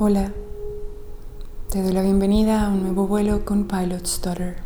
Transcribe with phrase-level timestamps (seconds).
[0.00, 0.32] Hola,
[1.70, 4.58] te doy la bienvenida a un nuevo vuelo con Pilot Stutter.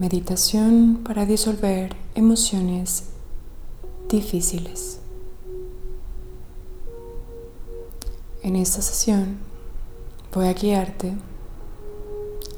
[0.00, 3.10] Meditación para disolver emociones
[4.08, 4.98] difíciles.
[8.42, 9.36] En esta sesión
[10.34, 11.14] voy a guiarte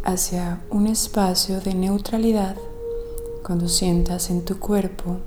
[0.02, 2.56] hacia un espacio de neutralidad
[3.44, 5.18] cuando sientas en tu cuerpo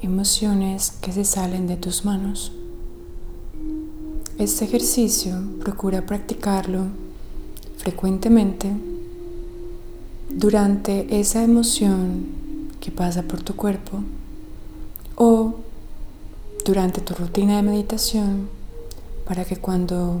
[0.00, 2.50] emociones que se salen de tus manos.
[4.38, 6.88] Este ejercicio procura practicarlo
[7.78, 8.70] frecuentemente
[10.28, 12.26] durante esa emoción
[12.78, 14.02] que pasa por tu cuerpo
[15.16, 15.54] o
[16.66, 18.50] durante tu rutina de meditación
[19.24, 20.20] para que cuando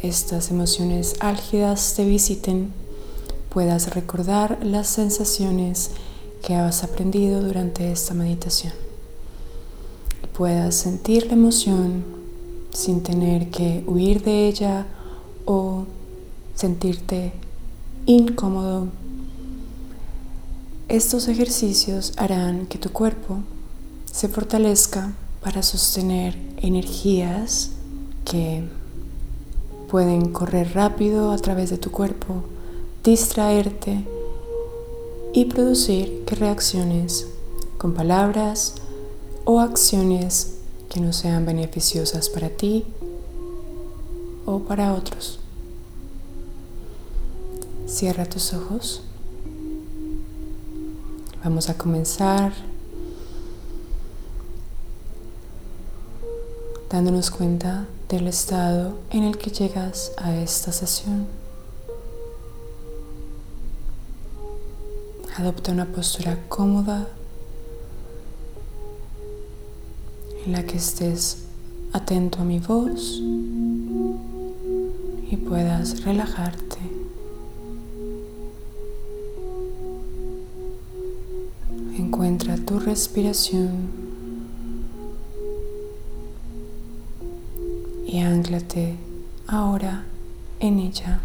[0.00, 2.72] estas emociones álgidas te visiten
[3.50, 5.90] puedas recordar las sensaciones
[6.42, 8.72] que has aprendido durante esta meditación.
[10.24, 12.17] Y puedas sentir la emoción
[12.78, 14.86] sin tener que huir de ella
[15.46, 15.84] o
[16.54, 17.32] sentirte
[18.06, 18.86] incómodo.
[20.88, 23.38] Estos ejercicios harán que tu cuerpo
[24.04, 27.72] se fortalezca para sostener energías
[28.24, 28.62] que
[29.90, 32.44] pueden correr rápido a través de tu cuerpo,
[33.02, 34.06] distraerte
[35.32, 37.26] y producir que reacciones
[37.76, 38.76] con palabras
[39.44, 40.57] o acciones
[40.88, 42.84] que no sean beneficiosas para ti
[44.46, 45.38] o para otros.
[47.86, 49.02] Cierra tus ojos.
[51.44, 52.52] Vamos a comenzar
[56.90, 61.26] dándonos cuenta del estado en el que llegas a esta sesión.
[65.36, 67.06] Adopta una postura cómoda
[70.48, 71.44] la que estés
[71.92, 73.20] atento a mi voz
[75.30, 76.78] y puedas relajarte.
[81.98, 83.90] Encuentra tu respiración
[88.06, 88.96] y anclate
[89.46, 90.06] ahora
[90.60, 91.20] en ella.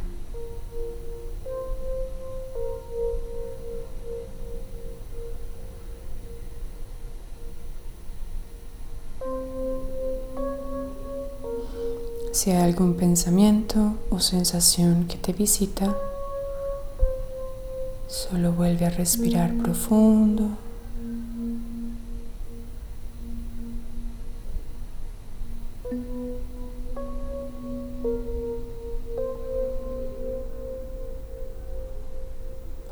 [12.43, 15.95] Si hay algún pensamiento o sensación que te visita,
[18.09, 20.49] solo vuelve a respirar profundo.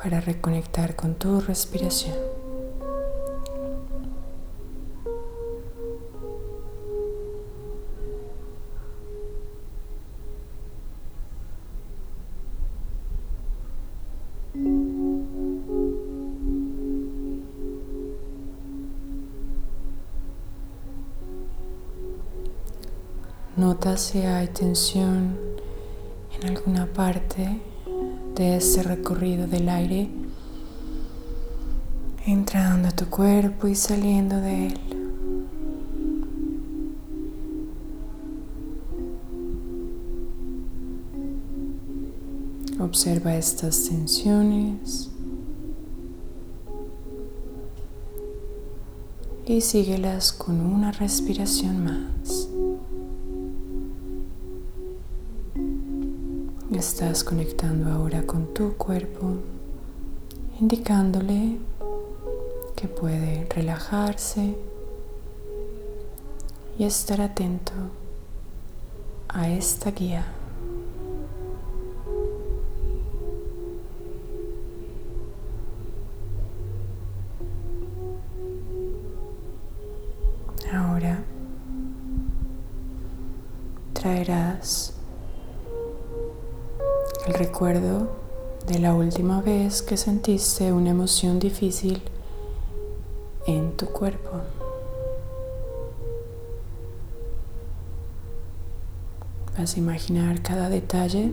[0.01, 2.40] para reconectar con tu respiración.
[23.61, 25.37] Nota si hay tensión
[26.33, 27.61] en alguna parte
[28.33, 30.09] de este recorrido del aire,
[32.25, 34.79] entrando a tu cuerpo y saliendo de él.
[42.79, 45.11] Observa estas tensiones
[49.45, 52.40] y síguelas con una respiración más.
[56.81, 59.35] Estás conectando ahora con tu cuerpo,
[60.59, 61.59] indicándole
[62.75, 64.55] que puede relajarse
[66.79, 67.73] y estar atento
[69.29, 70.25] a esta guía.
[89.11, 92.01] Última vez que sentiste una emoción difícil
[93.45, 94.29] en tu cuerpo.
[99.57, 101.29] Vas a imaginar cada detalle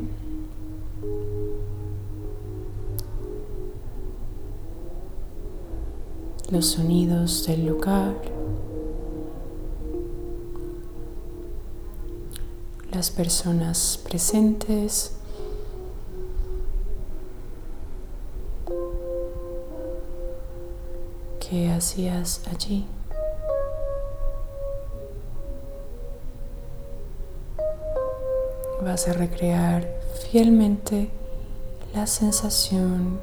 [6.50, 8.16] los sonidos del lugar,
[12.90, 15.17] las personas presentes,
[21.58, 22.86] ¿Qué hacías allí?
[28.80, 29.84] vas a recrear
[30.30, 31.10] fielmente
[31.96, 33.18] la sensación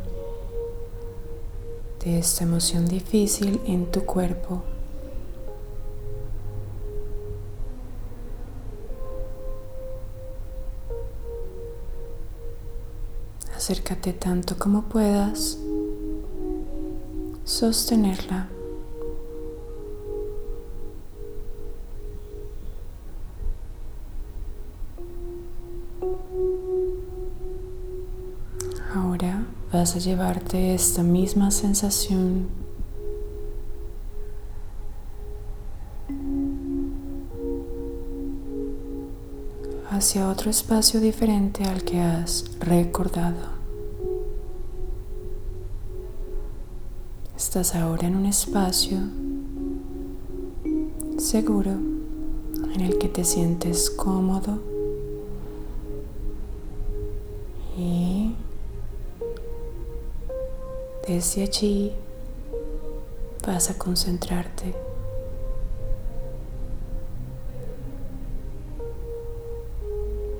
[2.04, 4.64] de esta emoción difícil en tu cuerpo.
[13.56, 15.58] Acércate tanto como puedas,
[17.56, 18.50] sostenerla.
[28.94, 32.50] Ahora vas a llevarte esta misma sensación
[39.90, 43.55] hacia otro espacio diferente al que has recordado.
[47.56, 48.98] Estás ahora en un espacio
[51.18, 54.60] seguro en el que te sientes cómodo
[57.78, 58.36] y
[61.08, 61.94] desde allí
[63.48, 64.76] vas a concentrarte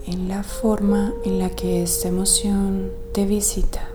[0.06, 3.95] en la forma en la que esta emoción te visita.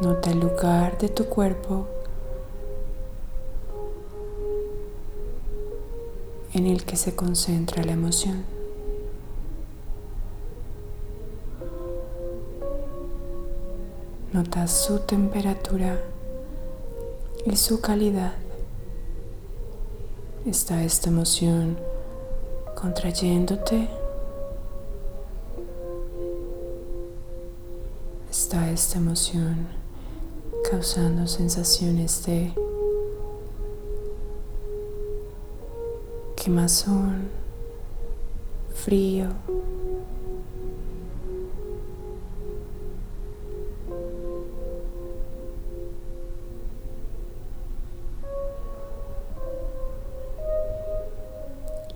[0.00, 1.86] Nota el lugar de tu cuerpo
[6.54, 8.46] en el que se concentra la emoción.
[14.32, 16.00] Nota su temperatura
[17.44, 18.32] y su calidad.
[20.46, 21.76] Está esta emoción
[22.74, 23.86] contrayéndote.
[28.30, 29.79] Está esta emoción
[30.70, 32.52] causando sensaciones de
[36.36, 37.28] quemazón,
[38.72, 39.26] frío.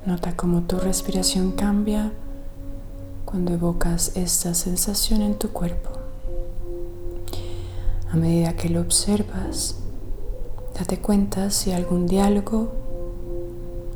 [0.05, 2.11] Nota cómo tu respiración cambia
[3.25, 5.94] cuando evocas esta sensación en tu cuerpo.
[8.15, 9.75] A medida que lo observas,
[10.79, 12.73] date cuenta si algún diálogo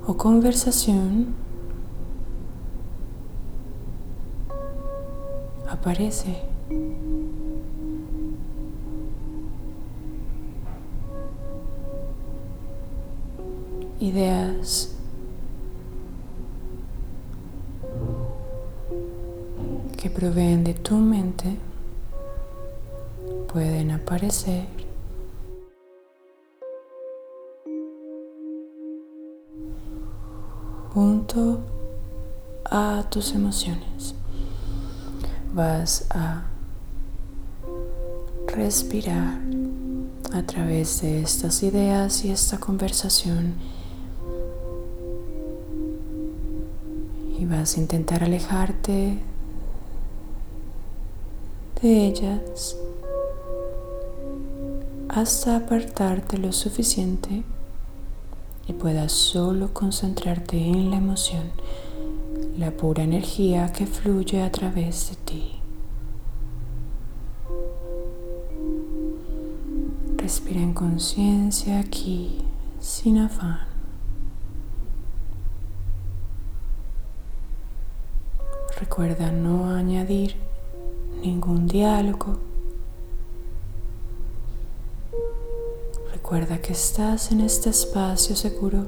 [0.09, 1.37] o conversación
[5.69, 6.43] aparece.
[14.01, 14.97] Ideas
[19.97, 21.68] que proveen de tu mente
[23.59, 24.69] pueden aparecer.
[30.95, 31.59] Junto
[32.71, 34.15] a tus emociones.
[35.53, 36.45] Vas a
[38.47, 39.41] respirar
[40.33, 43.55] a través de estas ideas y esta conversación.
[47.37, 49.19] Y vas a intentar alejarte
[51.83, 52.77] de ellas
[55.09, 57.43] hasta apartarte lo suficiente
[58.67, 61.51] y puedas solo concentrarte en la emoción,
[62.59, 65.53] la pura energía que fluye a través de ti.
[70.19, 72.43] Respira en conciencia aquí,
[72.81, 73.61] sin afán.
[78.79, 80.37] Recuerda no añadir
[81.23, 82.48] ningún diálogo
[86.31, 88.87] Recuerda que estás en este espacio seguro,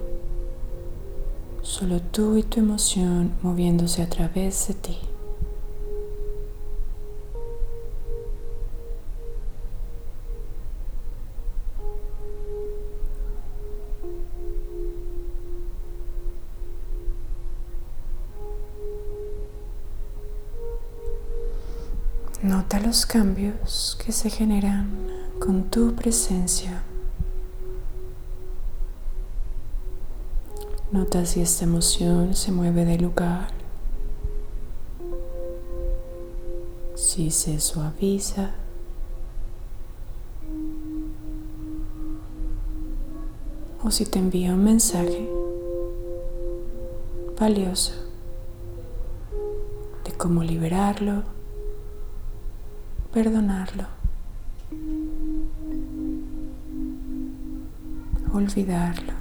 [1.63, 4.99] solo tú y tu emoción moviéndose a través de ti.
[22.43, 24.91] Nota los cambios que se generan
[25.39, 26.83] con tu presencia.
[30.93, 33.53] Nota si esta emoción se mueve de lugar,
[36.97, 38.51] si se suaviza.
[43.85, 45.31] O si te envía un mensaje
[47.39, 47.93] valioso
[50.05, 51.23] de cómo liberarlo,
[53.13, 53.85] perdonarlo,
[58.35, 59.20] olvidarlo.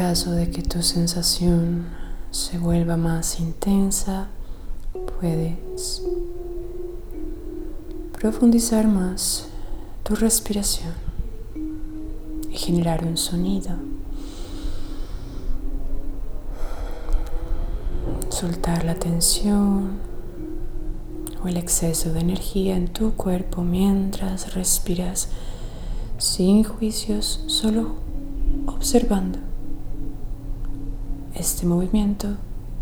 [0.00, 1.84] Caso de que tu sensación
[2.30, 4.28] se vuelva más intensa,
[5.20, 6.02] puedes
[8.18, 9.48] profundizar más
[10.02, 10.94] tu respiración
[12.50, 13.72] y generar un sonido.
[18.30, 19.98] Soltar la tensión
[21.44, 25.28] o el exceso de energía en tu cuerpo mientras respiras
[26.16, 27.96] sin juicios, solo
[28.66, 29.49] observando
[31.40, 32.36] este movimiento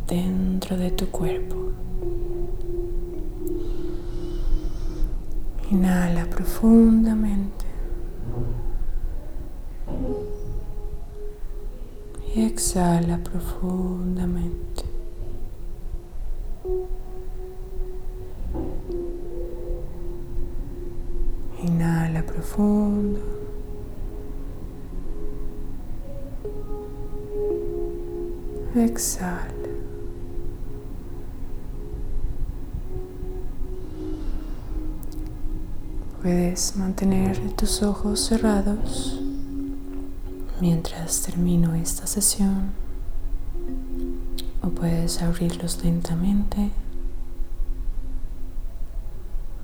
[0.09, 1.55] dentro de tu cuerpo.
[5.71, 7.65] Inhala profundamente.
[12.35, 14.83] Y exhala profundamente.
[21.62, 23.38] Inhala profundo.
[28.79, 29.53] Exhala.
[36.23, 39.21] Puedes mantener tus ojos cerrados
[40.61, 42.73] mientras termino esta sesión
[44.63, 46.71] o puedes abrirlos lentamente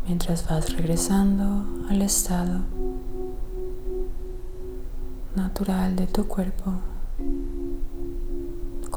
[0.06, 2.60] mientras vas regresando al estado
[5.34, 6.74] natural de tu cuerpo,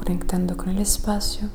[0.07, 1.49] conectando con el espacio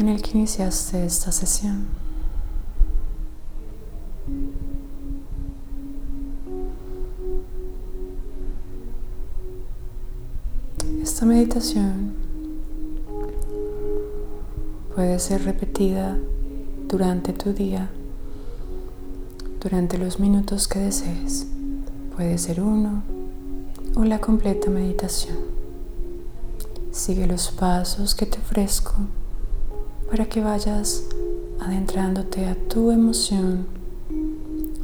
[0.00, 1.86] en el que iniciaste esta sesión.
[11.00, 12.14] Esta meditación
[14.92, 16.18] puede ser repetida
[16.88, 17.90] durante tu día,
[19.60, 21.46] durante los minutos que desees.
[22.16, 23.15] Puede ser uno
[23.96, 25.38] o la completa meditación.
[26.92, 28.92] Sigue los pasos que te ofrezco
[30.10, 31.02] para que vayas
[31.58, 33.66] adentrándote a tu emoción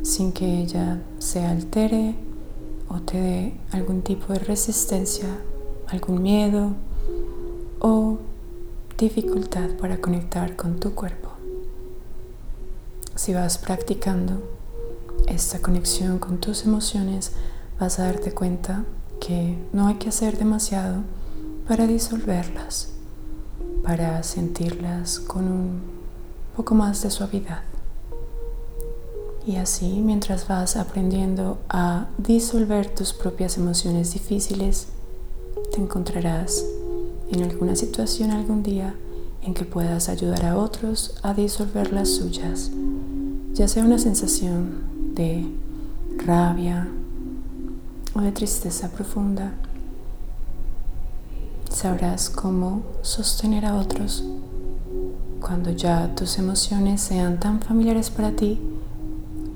[0.02, 2.16] sin que ella se altere
[2.88, 5.28] o te dé algún tipo de resistencia
[5.92, 6.72] algún miedo
[7.80, 8.18] o
[8.96, 11.30] dificultad para conectar con tu cuerpo.
[13.14, 14.42] Si vas practicando
[15.26, 17.32] esta conexión con tus emociones,
[17.78, 18.84] vas a darte cuenta
[19.24, 21.02] que no hay que hacer demasiado
[21.68, 22.88] para disolverlas,
[23.84, 25.80] para sentirlas con un
[26.56, 27.62] poco más de suavidad.
[29.46, 34.88] Y así, mientras vas aprendiendo a disolver tus propias emociones difíciles,
[35.72, 36.64] te encontrarás
[37.30, 38.94] en alguna situación algún día
[39.42, 42.72] en que puedas ayudar a otros a disolver las suyas,
[43.52, 45.46] ya sea una sensación de
[46.24, 46.88] rabia
[48.14, 49.52] o de tristeza profunda.
[51.70, 54.24] Sabrás cómo sostener a otros
[55.40, 58.60] cuando ya tus emociones sean tan familiares para ti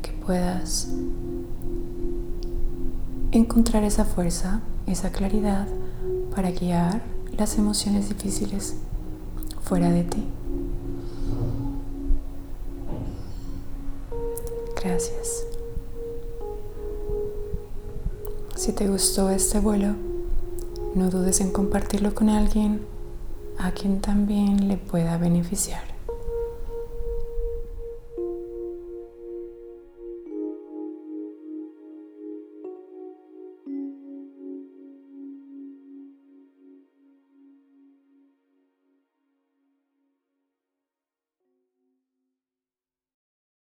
[0.02, 0.88] que puedas
[3.32, 5.66] encontrar esa fuerza, esa claridad
[6.34, 7.02] para guiar
[7.36, 8.76] las emociones difíciles
[9.62, 10.25] fuera de ti.
[14.82, 15.45] Gracias.
[18.56, 19.94] Si te gustó este vuelo,
[20.94, 22.80] no dudes en compartirlo con alguien
[23.58, 25.95] a quien también le pueda beneficiar.